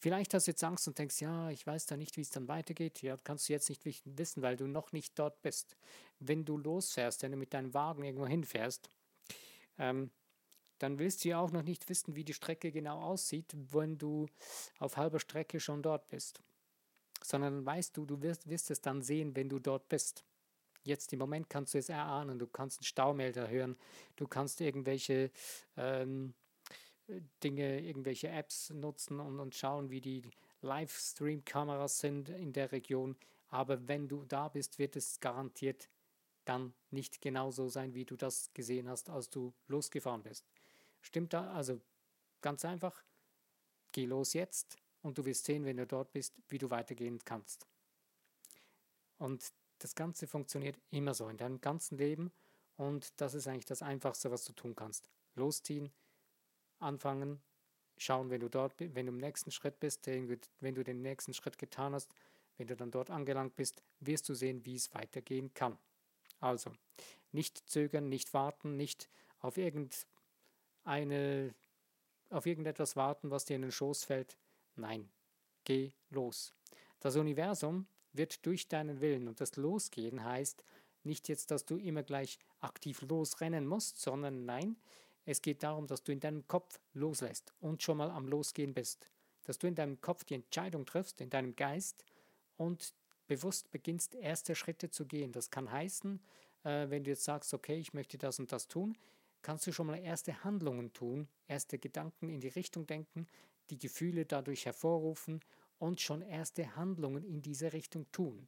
Vielleicht 0.00 0.32
hast 0.32 0.46
du 0.46 0.52
jetzt 0.52 0.62
Angst 0.62 0.86
und 0.86 0.96
denkst, 0.96 1.20
ja, 1.20 1.50
ich 1.50 1.66
weiß 1.66 1.86
da 1.86 1.96
nicht, 1.96 2.16
wie 2.16 2.20
es 2.20 2.30
dann 2.30 2.46
weitergeht. 2.46 3.02
Ja, 3.02 3.16
kannst 3.16 3.48
du 3.48 3.52
jetzt 3.52 3.68
nicht 3.68 3.84
wissen, 4.04 4.42
weil 4.42 4.56
du 4.56 4.68
noch 4.68 4.92
nicht 4.92 5.18
dort 5.18 5.42
bist. 5.42 5.76
Wenn 6.20 6.44
du 6.44 6.56
losfährst, 6.56 7.22
wenn 7.22 7.32
du 7.32 7.36
mit 7.36 7.52
deinem 7.52 7.74
Wagen 7.74 8.04
irgendwo 8.04 8.26
hinfährst, 8.26 8.90
ähm, 9.76 10.10
dann 10.78 11.00
willst 11.00 11.24
du 11.24 11.30
ja 11.30 11.40
auch 11.40 11.50
noch 11.50 11.64
nicht 11.64 11.88
wissen, 11.88 12.14
wie 12.14 12.22
die 12.22 12.34
Strecke 12.34 12.70
genau 12.70 13.00
aussieht, 13.00 13.52
wenn 13.72 13.98
du 13.98 14.28
auf 14.78 14.96
halber 14.96 15.18
Strecke 15.18 15.58
schon 15.58 15.82
dort 15.82 16.08
bist. 16.08 16.40
Sondern 17.22 17.56
dann 17.56 17.66
weißt 17.66 17.96
du, 17.96 18.06
du 18.06 18.22
wirst, 18.22 18.48
wirst 18.48 18.70
es 18.70 18.80
dann 18.80 19.02
sehen, 19.02 19.34
wenn 19.34 19.48
du 19.48 19.58
dort 19.58 19.88
bist. 19.88 20.24
Jetzt 20.84 21.12
im 21.12 21.18
Moment 21.18 21.50
kannst 21.50 21.74
du 21.74 21.78
es 21.78 21.88
erahnen, 21.88 22.38
du 22.38 22.46
kannst 22.46 22.78
einen 22.78 22.84
Staumelder 22.84 23.48
hören, 23.48 23.76
du 24.14 24.28
kannst 24.28 24.60
irgendwelche 24.60 25.32
ähm, 25.76 26.34
Dinge, 27.42 27.80
irgendwelche 27.80 28.28
Apps 28.28 28.70
nutzen 28.70 29.20
und, 29.20 29.40
und 29.40 29.54
schauen, 29.54 29.90
wie 29.90 30.00
die 30.00 30.22
Livestream-Kameras 30.60 31.98
sind 31.98 32.28
in 32.28 32.52
der 32.52 32.72
Region. 32.72 33.16
Aber 33.48 33.88
wenn 33.88 34.08
du 34.08 34.24
da 34.24 34.48
bist, 34.48 34.78
wird 34.78 34.96
es 34.96 35.20
garantiert 35.20 35.88
dann 36.44 36.74
nicht 36.90 37.20
genauso 37.20 37.68
sein, 37.68 37.94
wie 37.94 38.04
du 38.04 38.16
das 38.16 38.52
gesehen 38.54 38.88
hast, 38.88 39.10
als 39.10 39.28
du 39.28 39.52
losgefahren 39.66 40.22
bist. 40.22 40.46
Stimmt 41.00 41.32
da? 41.32 41.52
Also 41.52 41.80
ganz 42.40 42.64
einfach, 42.64 43.02
geh 43.92 44.06
los 44.06 44.32
jetzt 44.32 44.76
und 45.02 45.18
du 45.18 45.24
wirst 45.24 45.44
sehen, 45.44 45.64
wenn 45.64 45.76
du 45.76 45.86
dort 45.86 46.12
bist, 46.12 46.34
wie 46.48 46.58
du 46.58 46.70
weitergehen 46.70 47.18
kannst. 47.24 47.66
Und 49.18 49.52
das 49.78 49.94
Ganze 49.94 50.26
funktioniert 50.26 50.78
immer 50.90 51.14
so 51.14 51.28
in 51.28 51.36
deinem 51.36 51.60
ganzen 51.60 51.98
Leben 51.98 52.32
und 52.76 53.20
das 53.20 53.34
ist 53.34 53.46
eigentlich 53.46 53.66
das 53.66 53.82
Einfachste, 53.82 54.30
was 54.30 54.44
du 54.44 54.52
tun 54.52 54.74
kannst. 54.74 55.10
Losziehen, 55.34 55.92
anfangen, 56.80 57.40
schauen, 57.96 58.30
wenn 58.30 58.40
du 58.40 58.48
dort, 58.48 58.74
wenn 58.78 59.06
du 59.06 59.12
im 59.12 59.18
nächsten 59.18 59.50
Schritt 59.50 59.80
bist, 59.80 60.06
wenn 60.06 60.74
du 60.74 60.84
den 60.84 61.02
nächsten 61.02 61.34
Schritt 61.34 61.58
getan 61.58 61.94
hast, 61.94 62.14
wenn 62.56 62.66
du 62.66 62.76
dann 62.76 62.90
dort 62.90 63.10
angelangt 63.10 63.56
bist, 63.56 63.82
wirst 64.00 64.28
du 64.28 64.34
sehen, 64.34 64.64
wie 64.64 64.76
es 64.76 64.94
weitergehen 64.94 65.52
kann. 65.54 65.78
Also, 66.40 66.72
nicht 67.32 67.68
zögern, 67.68 68.08
nicht 68.08 68.34
warten, 68.34 68.76
nicht 68.76 69.08
auf 69.40 69.56
irgendeine, 69.56 71.54
auf 72.30 72.46
irgendetwas 72.46 72.96
warten, 72.96 73.30
was 73.30 73.44
dir 73.44 73.56
in 73.56 73.62
den 73.62 73.72
Schoß 73.72 74.04
fällt. 74.04 74.36
Nein, 74.76 75.08
geh 75.64 75.92
los. 76.10 76.52
Das 77.00 77.16
Universum 77.16 77.86
wird 78.12 78.44
durch 78.46 78.68
deinen 78.68 79.00
Willen. 79.00 79.28
Und 79.28 79.40
das 79.40 79.56
Losgehen 79.56 80.24
heißt 80.24 80.64
nicht 81.04 81.28
jetzt, 81.28 81.50
dass 81.50 81.64
du 81.64 81.76
immer 81.76 82.02
gleich 82.02 82.38
aktiv 82.60 83.02
losrennen 83.02 83.66
musst, 83.66 84.00
sondern 84.00 84.44
nein, 84.44 84.76
es 85.28 85.42
geht 85.42 85.62
darum, 85.62 85.86
dass 85.86 86.02
du 86.02 86.10
in 86.10 86.20
deinem 86.20 86.48
Kopf 86.48 86.80
loslässt 86.94 87.52
und 87.60 87.82
schon 87.82 87.98
mal 87.98 88.10
am 88.10 88.28
Losgehen 88.28 88.72
bist. 88.72 89.10
Dass 89.44 89.58
du 89.58 89.66
in 89.66 89.74
deinem 89.74 90.00
Kopf 90.00 90.24
die 90.24 90.34
Entscheidung 90.34 90.86
triffst, 90.86 91.20
in 91.20 91.28
deinem 91.28 91.54
Geist 91.54 92.02
und 92.56 92.94
bewusst 93.26 93.70
beginnst, 93.70 94.14
erste 94.14 94.54
Schritte 94.54 94.90
zu 94.90 95.04
gehen. 95.04 95.32
Das 95.32 95.50
kann 95.50 95.70
heißen, 95.70 96.18
äh, 96.64 96.88
wenn 96.88 97.04
du 97.04 97.10
jetzt 97.10 97.24
sagst, 97.24 97.52
okay, 97.52 97.78
ich 97.78 97.92
möchte 97.92 98.16
das 98.16 98.38
und 98.38 98.52
das 98.52 98.68
tun, 98.68 98.96
kannst 99.42 99.66
du 99.66 99.72
schon 99.72 99.86
mal 99.86 99.98
erste 99.98 100.44
Handlungen 100.44 100.94
tun, 100.94 101.28
erste 101.46 101.78
Gedanken 101.78 102.30
in 102.30 102.40
die 102.40 102.48
Richtung 102.48 102.86
denken, 102.86 103.26
die 103.68 103.78
Gefühle 103.78 104.24
dadurch 104.24 104.64
hervorrufen 104.64 105.40
und 105.78 106.00
schon 106.00 106.22
erste 106.22 106.74
Handlungen 106.74 107.22
in 107.22 107.42
diese 107.42 107.74
Richtung 107.74 108.10
tun. 108.12 108.46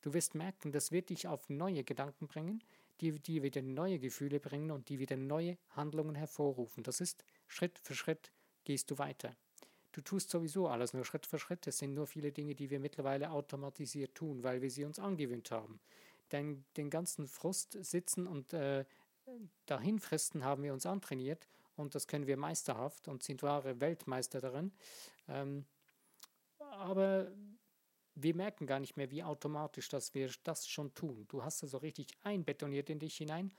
Du 0.00 0.14
wirst 0.14 0.34
merken, 0.34 0.72
das 0.72 0.90
wird 0.90 1.10
dich 1.10 1.28
auf 1.28 1.50
neue 1.50 1.84
Gedanken 1.84 2.28
bringen, 2.28 2.64
die, 3.02 3.18
die 3.18 3.42
wieder 3.42 3.62
neue 3.62 3.98
Gefühle 3.98 4.40
bringen 4.40 4.70
und 4.70 4.88
die 4.88 4.98
wieder 4.98 5.16
neue 5.16 5.58
Handlungen 5.70 6.14
hervorrufen. 6.14 6.82
Das 6.84 7.00
ist 7.00 7.24
Schritt 7.48 7.78
für 7.80 7.94
Schritt 7.94 8.32
gehst 8.64 8.90
du 8.90 8.98
weiter. 8.98 9.34
Du 9.90 10.00
tust 10.00 10.30
sowieso 10.30 10.68
alles 10.68 10.94
nur 10.94 11.04
Schritt 11.04 11.26
für 11.26 11.38
Schritt. 11.38 11.66
Es 11.66 11.78
sind 11.78 11.94
nur 11.94 12.06
viele 12.06 12.32
Dinge, 12.32 12.54
die 12.54 12.70
wir 12.70 12.80
mittlerweile 12.80 13.30
automatisiert 13.30 14.14
tun, 14.14 14.42
weil 14.42 14.62
wir 14.62 14.70
sie 14.70 14.84
uns 14.84 14.98
angewöhnt 14.98 15.50
haben. 15.50 15.80
Denn 16.30 16.64
den 16.76 16.88
ganzen 16.88 17.26
Frust 17.26 17.76
sitzen 17.84 18.26
und 18.26 18.54
äh, 18.54 18.86
dahin 19.66 19.98
fristen 19.98 20.44
haben 20.44 20.62
wir 20.62 20.72
uns 20.72 20.86
antrainiert 20.86 21.46
und 21.76 21.94
das 21.94 22.06
können 22.06 22.26
wir 22.26 22.36
meisterhaft 22.36 23.08
und 23.08 23.22
sind 23.22 23.42
wahre 23.42 23.80
Weltmeister 23.80 24.40
darin. 24.40 24.72
Ähm, 25.28 25.66
aber 26.58 27.30
wir 28.14 28.34
merken 28.34 28.66
gar 28.66 28.80
nicht 28.80 28.96
mehr, 28.96 29.10
wie 29.10 29.22
automatisch 29.22 29.88
dass 29.88 30.14
wir 30.14 30.30
das 30.44 30.68
schon 30.68 30.94
tun. 30.94 31.26
Du 31.28 31.42
hast 31.42 31.62
also 31.62 31.78
richtig 31.78 32.08
einbetoniert 32.22 32.90
in 32.90 32.98
dich 32.98 33.16
hinein. 33.16 33.52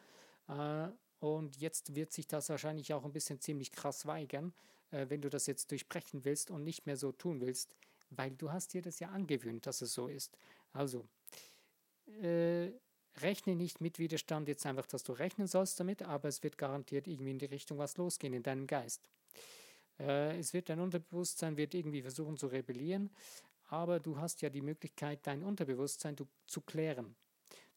Äh, 0.48 0.88
und 1.20 1.58
jetzt 1.58 1.96
wird 1.96 2.12
sich 2.12 2.28
das 2.28 2.50
wahrscheinlich 2.50 2.94
auch 2.94 3.06
ein 3.06 3.14
bisschen 3.14 3.40
ziemlich 3.40 3.72
krass 3.72 4.06
weigern, 4.06 4.54
äh, 4.92 5.06
wenn 5.10 5.22
du 5.22 5.30
das 5.30 5.48
jetzt 5.48 5.72
durchbrechen 5.72 6.26
willst 6.26 6.52
und 6.52 6.64
nicht 6.64 6.86
mehr 6.86 6.98
so 6.98 7.12
tun 7.12 7.42
willst, 7.42 7.76
weil 8.10 8.32
du 8.32 8.52
hast 8.52 8.74
dir 8.74 8.82
das 8.82 9.00
ja 9.00 9.10
angewöhnt, 9.10 9.66
dass 9.66 9.82
es 9.82 9.94
so 9.94 10.08
ist. 10.08 10.38
Also, 10.74 11.08
äh, 12.22 12.72
rechne 13.22 13.56
nicht 13.56 13.80
mit 13.80 14.00
Widerstand 14.00 14.48
jetzt 14.48 14.66
einfach, 14.66 14.88
dass 14.88 15.04
du 15.04 15.14
rechnen 15.14 15.48
sollst 15.48 15.80
damit, 15.80 16.02
aber 16.02 16.28
es 16.28 16.44
wird 16.44 16.58
garantiert 16.58 17.08
irgendwie 17.08 17.32
in 17.32 17.40
die 17.40 17.46
Richtung 17.46 17.78
was 17.78 17.98
losgehen 17.98 18.34
in 18.34 18.44
deinem 18.44 18.68
Geist. 18.68 19.08
Äh, 20.00 20.38
es 20.40 20.54
wird 20.54 20.70
dein 20.70 20.80
Unterbewusstsein 20.80 21.58
wird 21.58 21.74
irgendwie 21.74 22.02
versuchen 22.02 22.38
zu 22.38 22.48
rebellieren, 22.48 23.12
aber 23.74 24.00
du 24.00 24.20
hast 24.20 24.44
ja 24.44 24.52
die 24.52 24.62
Möglichkeit, 24.62 25.26
dein 25.26 25.42
Unterbewusstsein 25.42 26.16
zu 26.46 26.62
klären. 26.62 27.16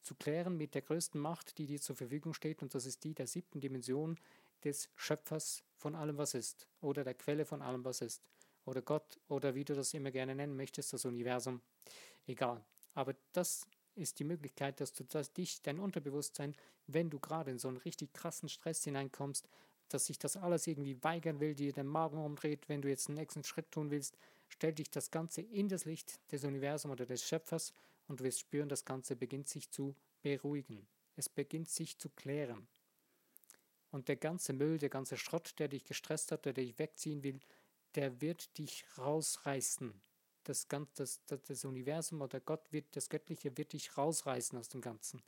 Zu 0.03 0.13
klären 0.13 0.55
mit 0.55 0.75
der 0.75 0.83
größten 0.83 1.19
Macht, 1.19 1.57
die 1.57 1.65
dir 1.65 1.81
zur 1.81 1.95
Verfügung 1.95 2.35
steht, 2.35 2.61
und 2.61 2.75
das 2.75 2.85
ist 2.85 3.03
die 3.03 3.15
der 3.15 3.25
siebten 3.25 3.61
Dimension 3.61 4.15
des 4.63 4.89
Schöpfers 4.95 5.63
von 5.75 5.95
allem, 5.95 6.19
was 6.19 6.35
ist, 6.35 6.67
oder 6.81 7.03
der 7.03 7.15
Quelle 7.15 7.45
von 7.45 7.63
allem, 7.63 7.83
was 7.83 8.01
ist, 8.01 8.21
oder 8.65 8.83
Gott, 8.83 9.19
oder 9.27 9.55
wie 9.55 9.65
du 9.65 9.73
das 9.73 9.95
immer 9.95 10.11
gerne 10.11 10.35
nennen 10.35 10.55
möchtest, 10.55 10.93
das 10.93 11.03
Universum. 11.03 11.61
Egal. 12.27 12.63
Aber 12.93 13.15
das 13.33 13.65
ist 13.95 14.19
die 14.19 14.23
Möglichkeit, 14.23 14.79
dass 14.79 14.93
du 14.93 15.03
dass 15.03 15.33
dich, 15.33 15.63
dein 15.63 15.79
Unterbewusstsein, 15.79 16.55
wenn 16.85 17.09
du 17.09 17.19
gerade 17.19 17.49
in 17.49 17.57
so 17.57 17.69
einen 17.69 17.77
richtig 17.77 18.13
krassen 18.13 18.49
Stress 18.49 18.83
hineinkommst, 18.83 19.49
dass 19.89 20.05
sich 20.05 20.19
das 20.19 20.37
alles 20.37 20.67
irgendwie 20.67 21.03
weigern 21.03 21.39
will, 21.39 21.55
dir 21.55 21.73
den 21.73 21.87
Magen 21.87 22.19
umdreht, 22.19 22.69
wenn 22.69 22.83
du 22.83 22.87
jetzt 22.87 23.07
den 23.07 23.15
nächsten 23.15 23.43
Schritt 23.43 23.71
tun 23.71 23.89
willst, 23.89 24.15
stell 24.49 24.73
dich 24.73 24.89
das 24.89 25.11
Ganze 25.11 25.41
in 25.41 25.69
das 25.69 25.85
Licht 25.85 26.19
des 26.31 26.43
Universums 26.43 26.93
oder 26.93 27.05
des 27.05 27.23
Schöpfers 27.23 27.73
und 28.07 28.19
du 28.19 28.23
wirst 28.23 28.39
spüren, 28.39 28.69
das 28.69 28.85
Ganze 28.85 29.15
beginnt 29.15 29.47
sich 29.47 29.69
zu 29.69 29.95
beruhigen. 30.21 30.87
Es 31.15 31.29
beginnt 31.29 31.69
sich 31.69 31.97
zu 31.97 32.09
klären. 32.09 32.67
Und 33.91 34.07
der 34.07 34.17
ganze 34.17 34.53
Müll, 34.53 34.77
der 34.77 34.89
ganze 34.89 35.17
Schrott, 35.17 35.55
der 35.59 35.67
dich 35.67 35.83
gestresst 35.83 36.31
hat, 36.31 36.45
der 36.45 36.53
dich 36.53 36.77
wegziehen 36.77 37.23
will, 37.23 37.39
der 37.95 38.21
wird 38.21 38.57
dich 38.57 38.85
rausreißen. 38.97 39.93
Das, 40.43 40.67
das, 40.67 41.21
das, 41.25 41.43
das 41.43 41.65
Universum 41.65 42.21
oder 42.21 42.39
Gott 42.39 42.71
wird, 42.71 42.85
das 42.95 43.09
Göttliche 43.09 43.57
wird 43.57 43.73
dich 43.73 43.97
rausreißen 43.97 44.57
aus 44.57 44.69
dem 44.69 44.81
Ganzen, 44.81 45.21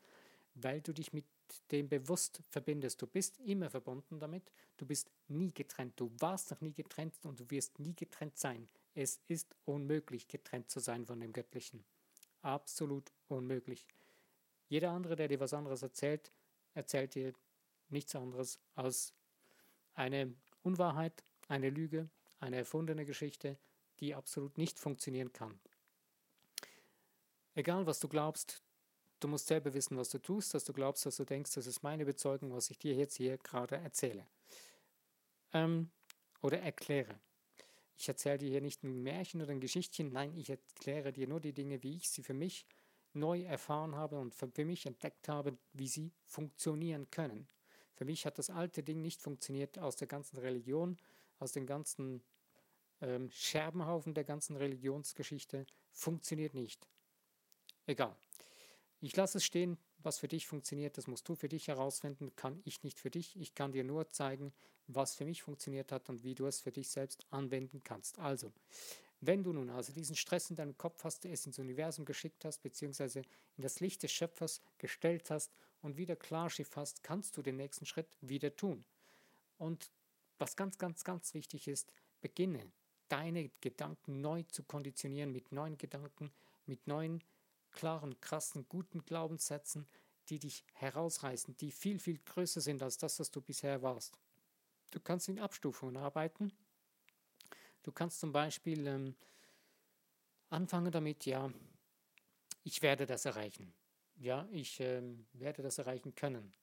weil 0.53 0.81
du 0.81 0.93
dich 0.93 1.11
mit 1.11 1.25
dem 1.71 1.89
bewusst 1.89 2.41
verbindest. 2.49 3.01
Du 3.01 3.07
bist 3.07 3.39
immer 3.39 3.69
verbunden 3.69 4.19
damit, 4.19 4.43
du 4.77 4.85
bist 4.85 5.09
nie 5.27 5.51
getrennt, 5.51 5.99
du 5.99 6.11
warst 6.19 6.51
noch 6.51 6.61
nie 6.61 6.73
getrennt 6.73 7.15
und 7.23 7.39
du 7.39 7.49
wirst 7.49 7.79
nie 7.79 7.95
getrennt 7.95 8.38
sein. 8.38 8.69
Es 8.93 9.22
ist 9.27 9.55
unmöglich, 9.65 10.27
getrennt 10.27 10.69
zu 10.69 10.79
sein 10.79 11.05
von 11.05 11.19
dem 11.19 11.34
Göttlichen. 11.34 11.86
Absolut 12.41 13.12
unmöglich. 13.27 13.88
Jeder 14.67 14.91
andere, 14.91 15.15
der 15.15 15.27
dir 15.27 15.39
was 15.39 15.53
anderes 15.53 15.81
erzählt, 15.81 16.31
erzählt 16.74 17.15
dir 17.15 17.34
nichts 17.89 18.15
anderes 18.15 18.60
als 18.75 19.13
eine 19.93 20.34
Unwahrheit, 20.62 21.24
eine 21.48 21.69
Lüge, 21.69 22.10
eine 22.39 22.58
erfundene 22.58 23.05
Geschichte, 23.05 23.58
die 24.00 24.15
absolut 24.15 24.58
nicht 24.58 24.79
funktionieren 24.79 25.34
kann. 25.34 25.60
Egal 27.55 27.86
was 27.86 28.00
du 28.00 28.08
glaubst, 28.08 28.63
du 29.19 29.27
musst 29.27 29.48
selber 29.48 29.74
wissen, 29.74 29.98
was 29.98 30.10
du 30.10 30.19
tust, 30.19 30.53
dass 30.53 30.63
du 30.63 30.74
glaubst, 30.74 31.05
dass 31.05 31.17
du 31.17 31.25
denkst, 31.25 31.53
das 31.55 31.67
ist 31.67 31.84
meine 31.84 32.05
Bezeugung, 32.05 32.53
was 32.53 32.69
ich 32.69 32.77
dir 32.77 32.93
jetzt 32.96 33.15
hier 33.15 33.38
gerade 33.38 33.75
erzähle. 33.75 34.25
Ähm, 35.51 35.89
oder 36.41 36.60
erkläre. 36.62 37.19
Ich 37.99 38.07
erzähle 38.07 38.37
dir 38.37 38.49
hier 38.49 38.61
nicht 38.61 38.81
ein 38.83 39.03
Märchen 39.03 39.41
oder 39.41 39.51
ein 39.51 39.59
Geschichtchen, 39.59 40.13
nein, 40.13 40.33
ich 40.37 40.49
erkläre 40.49 41.11
dir 41.11 41.27
nur 41.27 41.41
die 41.41 41.51
Dinge, 41.51 41.83
wie 41.83 41.97
ich 41.97 42.09
sie 42.09 42.23
für 42.23 42.33
mich 42.33 42.65
neu 43.11 43.41
erfahren 43.41 43.93
habe 43.93 44.17
und 44.17 44.33
für 44.33 44.63
mich 44.63 44.85
entdeckt 44.85 45.27
habe, 45.27 45.57
wie 45.73 45.87
sie 45.89 46.13
funktionieren 46.23 47.11
können. 47.11 47.49
Für 47.95 48.05
mich 48.05 48.25
hat 48.25 48.37
das 48.37 48.49
alte 48.49 48.83
Ding 48.83 49.01
nicht 49.01 49.21
funktioniert 49.21 49.77
aus 49.79 49.97
der 49.97 50.07
ganzen 50.07 50.37
Religion, 50.37 50.97
aus 51.39 51.51
dem 51.51 51.65
ganzen 51.65 52.23
ähm, 53.01 53.29
Scherbenhaufen 53.31 54.13
der 54.13 54.23
ganzen 54.23 54.55
Religionsgeschichte. 54.55 55.65
Funktioniert 55.91 56.53
nicht. 56.53 56.87
Egal. 57.85 58.15
Ich 59.01 59.13
lasse 59.13 59.39
es 59.39 59.43
stehen, 59.43 59.77
was 60.03 60.19
für 60.19 60.27
dich 60.27 60.47
funktioniert, 60.47 60.97
das 60.97 61.07
musst 61.07 61.27
du 61.27 61.35
für 61.35 61.49
dich 61.49 61.67
herausfinden, 61.67 62.35
kann 62.35 62.61
ich 62.65 62.83
nicht 62.83 62.99
für 62.99 63.09
dich. 63.09 63.39
Ich 63.39 63.55
kann 63.55 63.71
dir 63.71 63.83
nur 63.83 64.09
zeigen, 64.11 64.53
was 64.87 65.15
für 65.15 65.25
mich 65.25 65.43
funktioniert 65.43 65.91
hat 65.91 66.09
und 66.09 66.23
wie 66.23 66.35
du 66.35 66.45
es 66.45 66.59
für 66.59 66.71
dich 66.71 66.89
selbst 66.89 67.25
anwenden 67.29 67.81
kannst. 67.83 68.17
Also, 68.19 68.51
wenn 69.21 69.43
du 69.43 69.51
nun 69.51 69.69
also 69.69 69.91
diesen 69.91 70.15
Stress 70.15 70.49
in 70.49 70.55
deinem 70.55 70.77
Kopf 70.77 71.03
hast, 71.03 71.25
es 71.25 71.45
ins 71.45 71.59
Universum 71.59 72.05
geschickt 72.05 72.45
hast, 72.45 72.61
beziehungsweise 72.61 73.19
in 73.57 73.63
das 73.63 73.81
Licht 73.81 74.01
des 74.03 74.11
Schöpfers 74.11 74.61
gestellt 74.77 75.29
hast 75.29 75.51
und 75.81 75.97
wieder 75.97 76.15
Klarschiff 76.15 76.75
hast, 76.75 77.03
kannst 77.03 77.35
du 77.35 77.41
den 77.41 77.57
nächsten 77.57 77.85
Schritt 77.85 78.07
wieder 78.21 78.55
tun. 78.55 78.85
Und 79.57 79.91
was 80.37 80.55
ganz, 80.55 80.77
ganz, 80.77 81.03
ganz 81.03 81.33
wichtig 81.33 81.67
ist, 81.67 81.91
beginne 82.21 82.71
deine 83.09 83.49
Gedanken 83.61 84.21
neu 84.21 84.43
zu 84.43 84.63
konditionieren 84.63 85.31
mit 85.31 85.51
neuen 85.51 85.77
Gedanken, 85.77 86.31
mit 86.65 86.87
neuen, 86.87 87.21
klaren, 87.71 88.19
krassen, 88.21 88.65
guten 88.67 89.03
Glaubenssätzen, 89.03 89.88
die 90.29 90.39
dich 90.39 90.63
herausreißen, 90.73 91.57
die 91.57 91.71
viel, 91.71 91.99
viel 91.99 92.19
größer 92.19 92.61
sind 92.61 92.83
als 92.83 92.97
das, 92.97 93.19
was 93.19 93.31
du 93.31 93.41
bisher 93.41 93.81
warst. 93.81 94.19
Du 94.91 94.99
kannst 94.99 95.29
in 95.29 95.39
Abstufungen 95.39 95.97
arbeiten. 95.97 96.51
Du 97.83 97.91
kannst 97.91 98.19
zum 98.19 98.31
Beispiel 98.31 98.85
ähm, 98.88 99.15
anfangen 100.49 100.91
damit, 100.91 101.25
ja, 101.25 101.51
ich 102.63 102.81
werde 102.81 103.05
das 103.05 103.25
erreichen 103.25 103.73
ja, 104.19 104.47
ich 104.51 104.79
äh, 104.79 105.01
werde 105.33 105.63
das 105.63 105.77
erreichen 105.77 106.13
können. 106.15 106.53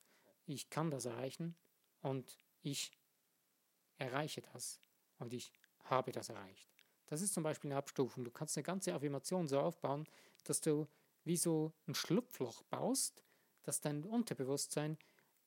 Ich 0.46 0.70
kann 0.70 0.90
das 0.90 1.06
erreichen 1.06 1.56
und 2.02 2.38
ich 2.62 2.92
erreiche 3.98 4.42
das 4.52 4.80
und 5.18 5.32
ich 5.32 5.52
habe 5.84 6.12
das 6.12 6.28
erreicht. 6.28 6.68
Das 7.06 7.22
ist 7.22 7.34
zum 7.34 7.42
Beispiel 7.42 7.70
eine 7.70 7.78
Abstufung. 7.78 8.24
Du 8.24 8.30
kannst 8.30 8.56
eine 8.56 8.64
ganze 8.64 8.94
Affirmation 8.94 9.48
so 9.48 9.60
aufbauen, 9.60 10.06
dass 10.44 10.60
du 10.60 10.86
wie 11.26 11.36
so 11.36 11.72
ein 11.86 11.94
Schlupfloch 11.94 12.62
baust, 12.64 13.24
dass 13.62 13.80
dein 13.80 14.04
Unterbewusstsein 14.04 14.96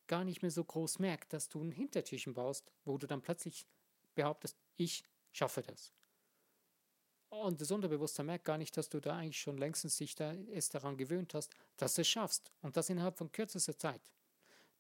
gar 0.07 0.25
nicht 0.25 0.41
mehr 0.41 0.51
so 0.51 0.63
groß 0.63 0.99
merkt, 0.99 1.31
dass 1.33 1.47
du 1.47 1.63
ein 1.63 1.71
Hintertürchen 1.71 2.33
baust, 2.33 2.71
wo 2.83 2.97
du 2.97 3.07
dann 3.07 3.21
plötzlich 3.21 3.65
behauptest, 4.13 4.57
ich 4.75 5.03
schaffe 5.31 5.61
das. 5.61 5.93
Und 7.29 7.61
das 7.61 7.71
Unterbewusstsein 7.71 8.25
merkt 8.25 8.45
gar 8.45 8.57
nicht, 8.57 8.75
dass 8.75 8.89
du 8.89 8.99
da 8.99 9.17
eigentlich 9.17 9.39
schon 9.39 9.57
längstens 9.57 9.95
sich 9.95 10.15
da, 10.15 10.33
es 10.33 10.69
daran 10.69 10.97
gewöhnt 10.97 11.33
hast, 11.33 11.53
dass 11.77 11.95
du 11.95 12.01
es 12.01 12.07
schaffst. 12.07 12.51
Und 12.61 12.75
das 12.75 12.89
innerhalb 12.89 13.17
von 13.17 13.31
kürzester 13.31 13.77
Zeit. 13.77 14.01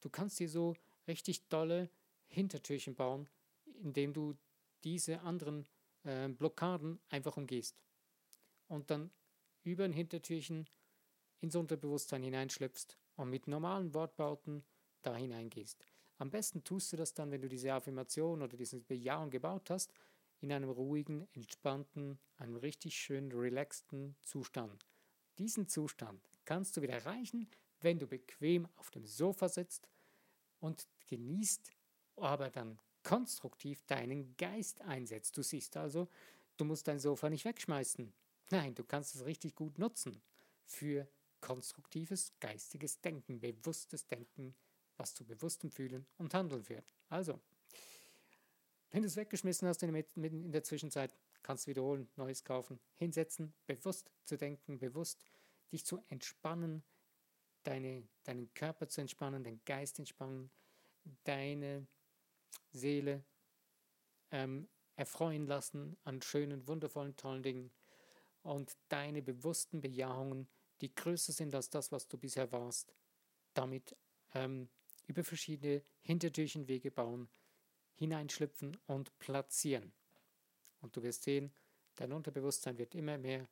Du 0.01 0.09
kannst 0.09 0.39
dir 0.39 0.49
so 0.49 0.75
richtig 1.07 1.47
tolle 1.47 1.89
Hintertürchen 2.27 2.95
bauen, 2.95 3.29
indem 3.83 4.13
du 4.13 4.35
diese 4.83 5.21
anderen 5.21 5.67
äh, 6.03 6.27
Blockaden 6.27 6.99
einfach 7.09 7.37
umgehst. 7.37 7.81
Und 8.67 8.89
dann 8.89 9.11
über 9.63 9.85
ein 9.85 9.93
Hintertürchen 9.93 10.67
ins 11.41 11.55
Unterbewusstsein 11.55 12.23
hineinschlüpfst 12.23 12.97
und 13.15 13.29
mit 13.29 13.47
normalen 13.47 13.93
Wortbauten 13.93 14.63
da 15.01 15.15
hineingehst. 15.15 15.85
Am 16.17 16.29
besten 16.29 16.63
tust 16.63 16.91
du 16.91 16.97
das 16.97 17.13
dann, 17.13 17.31
wenn 17.31 17.41
du 17.41 17.47
diese 17.47 17.73
Affirmation 17.73 18.41
oder 18.41 18.57
diese 18.57 18.81
Bejahung 18.81 19.29
gebaut 19.29 19.69
hast, 19.69 19.93
in 20.41 20.51
einem 20.51 20.69
ruhigen, 20.69 21.27
entspannten, 21.33 22.19
einem 22.37 22.55
richtig 22.57 22.95
schön 22.95 23.31
relaxten 23.31 24.15
Zustand. 24.21 24.85
Diesen 25.37 25.67
Zustand 25.67 26.29
kannst 26.45 26.75
du 26.75 26.81
wieder 26.81 26.93
erreichen, 26.93 27.49
wenn 27.81 27.99
du 27.99 28.07
bequem 28.07 28.67
auf 28.75 28.91
dem 28.91 29.05
Sofa 29.05 29.47
sitzt 29.47 29.87
und 30.59 30.87
genießt, 31.07 31.71
aber 32.17 32.49
dann 32.49 32.79
konstruktiv 33.03 33.83
deinen 33.83 34.35
Geist 34.35 34.81
einsetzt. 34.81 35.37
Du 35.37 35.41
siehst 35.41 35.77
also, 35.77 36.09
du 36.57 36.65
musst 36.65 36.87
dein 36.87 36.99
Sofa 36.99 37.29
nicht 37.29 37.45
wegschmeißen. 37.45 38.11
Nein, 38.51 38.75
du 38.75 38.83
kannst 38.83 39.15
es 39.15 39.25
richtig 39.25 39.55
gut 39.55 39.77
nutzen 39.77 40.21
für 40.65 41.07
konstruktives 41.41 42.33
geistiges 42.39 43.01
Denken, 43.01 43.39
bewusstes 43.39 44.07
Denken, 44.07 44.55
was 44.97 45.13
zu 45.13 45.25
bewusstem 45.25 45.71
Fühlen 45.71 46.05
und 46.17 46.33
Handeln 46.33 46.63
führt. 46.63 46.85
Also, 47.07 47.39
wenn 48.91 49.01
du 49.01 49.07
es 49.07 49.15
weggeschmissen 49.15 49.67
hast 49.67 49.83
in 49.83 50.51
der 50.51 50.63
Zwischenzeit, 50.63 51.15
kannst 51.43 51.65
du 51.65 51.69
wiederholen, 51.71 52.09
Neues 52.15 52.43
kaufen, 52.43 52.79
hinsetzen, 52.95 53.53
bewusst 53.65 54.11
zu 54.25 54.37
denken, 54.37 54.79
bewusst 54.79 55.23
dich 55.71 55.85
zu 55.85 56.03
entspannen, 56.07 56.83
deine, 57.63 58.07
deinen 58.23 58.53
Körper 58.53 58.87
zu 58.87 59.01
entspannen, 59.01 59.43
den 59.43 59.61
Geist 59.65 59.99
entspannen, 59.99 60.49
deine 61.23 61.87
Seele 62.71 63.23
ähm, 64.31 64.67
erfreuen 64.95 65.47
lassen 65.47 65.97
an 66.03 66.21
schönen, 66.21 66.67
wundervollen, 66.67 67.15
tollen 67.15 67.43
Dingen 67.43 67.71
und 68.41 68.77
deine 68.89 69.21
bewussten 69.21 69.81
Bejahungen, 69.81 70.47
die 70.81 70.93
größer 70.93 71.33
sind 71.33 71.55
als 71.55 71.69
das, 71.69 71.91
was 71.91 72.07
du 72.07 72.17
bisher 72.17 72.51
warst, 72.51 72.93
damit 73.53 73.95
ähm, 74.33 74.69
über 75.07 75.23
verschiedene 75.23 75.83
Hintertürchenwege 76.01 76.91
bauen, 76.91 77.29
hineinschlüpfen 77.95 78.77
und 78.87 79.17
platzieren. 79.19 79.91
Und 80.81 80.95
du 80.95 81.03
wirst 81.03 81.23
sehen, 81.23 81.51
dein 81.95 82.13
Unterbewusstsein 82.13 82.77
wird 82.77 82.95
immer 82.95 83.17
mehr 83.17 83.49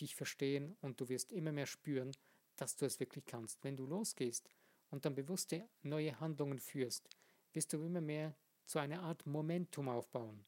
dich 0.00 0.14
verstehen 0.14 0.76
und 0.80 1.00
du 1.00 1.08
wirst 1.08 1.32
immer 1.32 1.52
mehr 1.52 1.66
spüren, 1.66 2.12
dass 2.56 2.76
du 2.76 2.86
es 2.86 3.00
wirklich 3.00 3.26
kannst. 3.26 3.62
Wenn 3.62 3.76
du 3.76 3.86
losgehst 3.86 4.48
und 4.90 5.04
dann 5.04 5.14
bewusste 5.14 5.68
neue 5.82 6.18
Handlungen 6.20 6.58
führst, 6.58 7.08
wirst 7.52 7.72
du 7.72 7.84
immer 7.84 8.00
mehr 8.00 8.36
zu 8.64 8.78
einer 8.78 9.02
Art 9.02 9.26
Momentum 9.26 9.88
aufbauen. 9.88 10.44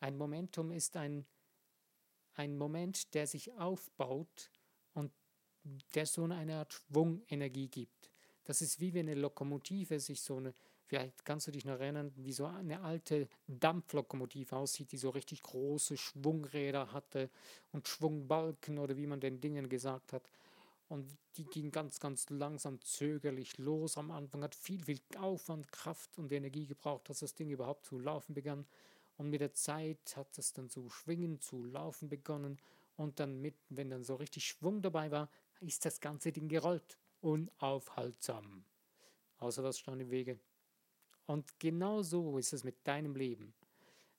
Ein 0.00 0.16
Momentum 0.16 0.70
ist 0.70 0.96
ein, 0.96 1.26
ein 2.34 2.56
Moment, 2.56 3.14
der 3.14 3.26
sich 3.26 3.52
aufbaut 3.54 4.50
der 5.94 6.06
so 6.06 6.24
eine 6.24 6.56
Art 6.56 6.72
Schwungenergie 6.72 7.68
gibt. 7.68 8.10
Das 8.44 8.62
ist 8.62 8.80
wie 8.80 8.94
wenn 8.94 9.08
eine 9.08 9.20
Lokomotive 9.20 9.98
sich 9.98 10.20
so 10.20 10.36
eine, 10.36 10.54
vielleicht 10.86 11.24
kannst 11.24 11.48
du 11.48 11.50
dich 11.50 11.64
noch 11.64 11.80
erinnern, 11.80 12.12
wie 12.16 12.32
so 12.32 12.46
eine 12.46 12.80
alte 12.80 13.28
Dampflokomotive 13.48 14.56
aussieht, 14.56 14.92
die 14.92 14.98
so 14.98 15.10
richtig 15.10 15.42
große 15.42 15.96
Schwungräder 15.96 16.92
hatte 16.92 17.28
und 17.72 17.88
Schwungbalken 17.88 18.78
oder 18.78 18.96
wie 18.96 19.06
man 19.06 19.20
den 19.20 19.40
Dingen 19.40 19.68
gesagt 19.68 20.12
hat. 20.12 20.30
Und 20.88 21.18
die 21.36 21.44
ging 21.44 21.72
ganz, 21.72 21.98
ganz 21.98 22.30
langsam, 22.30 22.80
zögerlich 22.80 23.58
los. 23.58 23.98
Am 23.98 24.12
Anfang 24.12 24.44
hat 24.44 24.54
viel, 24.54 24.84
viel 24.84 25.00
Aufwand, 25.18 25.72
Kraft 25.72 26.16
und 26.16 26.30
Energie 26.30 26.66
gebraucht, 26.66 27.08
dass 27.10 27.18
das 27.18 27.34
Ding 27.34 27.50
überhaupt 27.50 27.86
zu 27.86 27.98
laufen 27.98 28.34
begann. 28.34 28.66
Und 29.16 29.30
mit 29.30 29.40
der 29.40 29.52
Zeit 29.52 30.16
hat 30.16 30.38
es 30.38 30.52
dann 30.52 30.70
zu 30.70 30.88
schwingen, 30.88 31.40
zu 31.40 31.64
laufen 31.64 32.08
begonnen. 32.08 32.58
Und 32.96 33.18
dann 33.18 33.40
mit, 33.40 33.56
wenn 33.68 33.90
dann 33.90 34.04
so 34.04 34.14
richtig 34.14 34.46
Schwung 34.46 34.80
dabei 34.80 35.10
war, 35.10 35.28
ist 35.60 35.84
das 35.84 36.00
ganze 36.00 36.32
Ding 36.32 36.48
gerollt. 36.48 36.98
Unaufhaltsam. 37.20 38.64
Außer 39.38 39.62
was 39.62 39.78
stand 39.78 40.00
im 40.02 40.10
Wege. 40.10 40.38
Und 41.26 41.58
genau 41.58 42.02
so 42.02 42.38
ist 42.38 42.52
es 42.52 42.64
mit 42.64 42.86
deinem 42.86 43.16
Leben. 43.16 43.54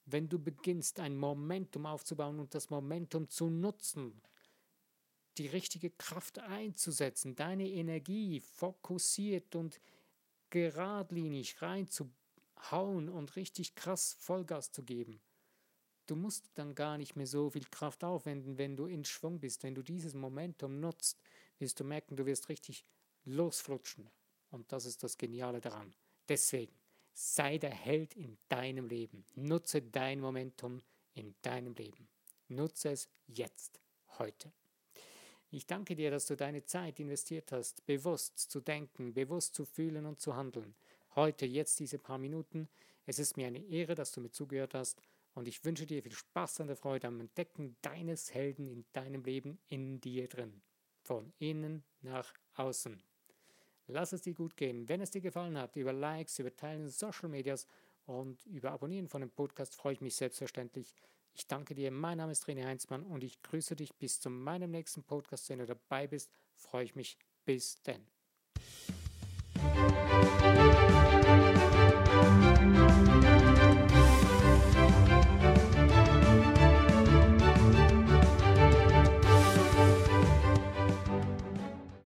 Wenn 0.05 0.29
du 0.29 0.39
beginnst, 0.39 0.99
ein 0.99 1.17
Momentum 1.17 1.85
aufzubauen 1.85 2.39
und 2.39 2.53
das 2.53 2.69
Momentum 2.69 3.29
zu 3.29 3.49
nutzen, 3.49 4.21
die 5.37 5.47
richtige 5.47 5.89
Kraft 5.91 6.39
einzusetzen, 6.39 7.35
deine 7.35 7.69
Energie 7.69 8.39
fokussiert 8.39 9.55
und 9.55 9.79
geradlinig 10.49 11.61
reinzuhauen 11.61 13.09
und 13.09 13.35
richtig 13.35 13.75
krass 13.75 14.15
Vollgas 14.19 14.71
zu 14.71 14.83
geben. 14.83 15.19
Du 16.07 16.15
musst 16.15 16.49
dann 16.55 16.73
gar 16.73 16.97
nicht 16.97 17.17
mehr 17.17 17.27
so 17.27 17.49
viel 17.49 17.65
Kraft 17.65 18.05
aufwenden, 18.05 18.57
wenn 18.57 18.77
du 18.77 18.85
in 18.85 19.03
Schwung 19.03 19.41
bist. 19.41 19.63
Wenn 19.63 19.75
du 19.75 19.83
dieses 19.83 20.13
Momentum 20.13 20.79
nutzt, 20.79 21.19
wirst 21.59 21.81
du 21.81 21.83
merken, 21.83 22.15
du 22.15 22.25
wirst 22.25 22.47
richtig 22.47 22.85
losflutschen. 23.25 24.09
Und 24.49 24.71
das 24.71 24.85
ist 24.85 25.03
das 25.03 25.17
Geniale 25.17 25.59
daran. 25.59 25.93
Deswegen, 26.29 26.73
sei 27.13 27.57
der 27.57 27.73
Held 27.73 28.15
in 28.15 28.37
deinem 28.47 28.87
Leben. 28.87 29.25
Nutze 29.35 29.81
dein 29.81 30.21
Momentum 30.21 30.81
in 31.13 31.35
deinem 31.41 31.73
Leben. 31.73 32.07
Nutze 32.47 32.91
es 32.91 33.09
jetzt, 33.27 33.81
heute. 34.17 34.53
Ich 35.51 35.67
danke 35.67 35.93
dir, 35.97 36.09
dass 36.09 36.27
du 36.27 36.37
deine 36.37 36.63
Zeit 36.63 37.01
investiert 37.01 37.51
hast, 37.51 37.85
bewusst 37.85 38.39
zu 38.39 38.61
denken, 38.61 39.13
bewusst 39.13 39.55
zu 39.55 39.65
fühlen 39.65 40.05
und 40.05 40.21
zu 40.21 40.37
handeln. 40.37 40.73
Heute, 41.15 41.45
jetzt 41.45 41.79
diese 41.81 41.99
paar 41.99 42.17
Minuten. 42.17 42.69
Es 43.05 43.19
ist 43.19 43.35
mir 43.35 43.47
eine 43.47 43.59
Ehre, 43.59 43.95
dass 43.95 44.13
du 44.13 44.21
mir 44.21 44.31
zugehört 44.31 44.73
hast 44.73 45.01
und 45.37 45.47
ich 45.47 45.63
wünsche 45.63 45.85
dir 45.85 46.01
viel 46.01 46.13
Spaß 46.13 46.61
und 46.61 46.75
Freude 46.75 47.07
am 47.07 47.19
Entdecken 47.19 47.77
deines 47.83 48.33
Helden 48.33 48.67
in 48.67 48.85
deinem 48.91 49.23
Leben 49.23 49.59
in 49.67 50.01
dir 50.01 50.27
drin. 50.27 50.63
Von 51.03 51.31
innen 51.37 51.83
nach 52.01 52.33
außen. 52.55 52.99
Lass 53.85 54.13
es 54.13 54.23
dir 54.23 54.33
gut 54.33 54.57
gehen. 54.57 54.89
Wenn 54.89 54.99
es 54.99 55.11
dir 55.11 55.21
gefallen 55.21 55.55
hat, 55.55 55.75
über 55.75 55.93
Likes, 55.93 56.39
über 56.39 56.55
Teilen 56.55 56.85
in 56.85 56.89
Social 56.89 57.29
Medias 57.29 57.67
und 58.07 58.47
über 58.47 58.71
Abonnieren 58.71 59.07
von 59.07 59.21
dem 59.21 59.29
Podcast 59.29 59.75
freue 59.75 59.93
ich 59.93 60.01
mich 60.01 60.15
selbstverständlich. 60.15 60.95
Ich 61.35 61.45
danke 61.45 61.75
dir. 61.75 61.91
Mein 61.91 62.17
Name 62.17 62.31
ist 62.31 62.45
René 62.45 62.65
Heinzmann 62.65 63.03
und 63.03 63.23
ich 63.23 63.39
grüße 63.43 63.75
dich 63.75 63.93
bis 63.93 64.19
zu 64.19 64.31
meinem 64.31 64.71
nächsten 64.71 65.03
Podcast. 65.03 65.49
Wenn 65.49 65.59
du 65.59 65.67
dabei 65.67 66.07
bist, 66.07 66.31
freue 66.55 66.85
ich 66.85 66.95
mich. 66.95 67.15
Bis 67.45 67.79
denn. 67.83 68.16